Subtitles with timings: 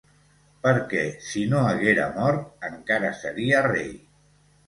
[0.61, 3.93] Perquè si no haguera mort, encara seria rei.